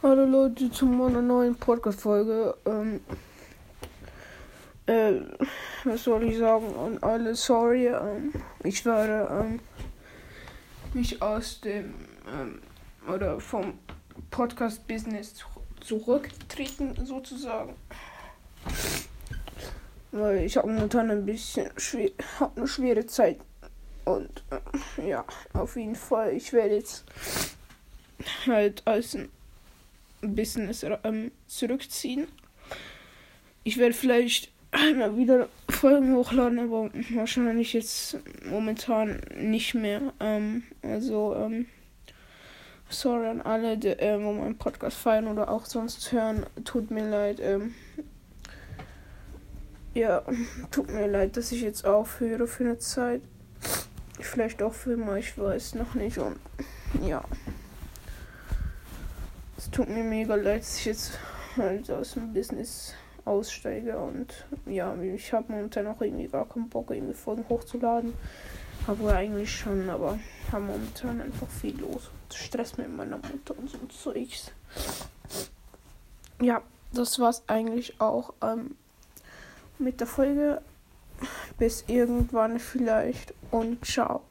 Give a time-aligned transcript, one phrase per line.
[0.00, 2.54] Hallo Leute zu meiner neuen Podcast-Folge.
[2.66, 3.00] Ähm,
[4.86, 5.14] äh,
[5.82, 6.68] was soll ich sagen?
[6.68, 7.88] Und alle sorry.
[7.88, 8.32] Ähm,
[8.62, 9.60] ich werde ähm,
[10.94, 11.94] mich aus dem
[12.32, 12.62] ähm,
[13.12, 13.76] oder vom
[14.30, 15.34] Podcast-Business
[15.80, 17.74] zurücktreten sozusagen.
[20.12, 23.40] Weil ich habe momentan ein bisschen schwer, hab eine schwere Zeit.
[24.04, 25.24] Und äh, ja,
[25.54, 27.04] auf jeden Fall, ich werde jetzt
[28.46, 29.28] halt als ein
[30.20, 32.26] Business ähm, zurückziehen.
[33.64, 40.12] Ich werde vielleicht einmal wieder Folgen hochladen, aber wahrscheinlich jetzt momentan nicht mehr.
[40.20, 41.66] Ähm, also, ähm,
[42.88, 46.46] sorry an alle, die ähm, meinen Podcast feiern oder auch sonst hören.
[46.64, 47.40] Tut mir leid.
[47.40, 47.74] Ähm,
[49.94, 50.22] ja,
[50.70, 53.22] tut mir leid, dass ich jetzt aufhöre für eine Zeit.
[54.20, 56.18] Vielleicht auch für immer, ich weiß noch nicht.
[56.18, 56.36] Und
[57.02, 57.24] ja
[59.78, 61.12] tut mir mega leid, dass ich jetzt
[61.56, 64.26] halt aus dem Business aussteige und
[64.66, 68.12] ja, ich habe momentan auch irgendwie gar keinen Bock, irgendwie Folgen hochzuladen.
[68.88, 70.18] Aber eigentlich schon, aber
[70.50, 72.10] habe momentan einfach viel los.
[72.34, 74.50] Stress mit meiner Mutter und so Zeugs.
[76.40, 76.60] Ja,
[76.92, 78.74] das war's eigentlich auch ähm,
[79.78, 80.60] mit der Folge.
[81.56, 84.22] Bis irgendwann vielleicht und ciao.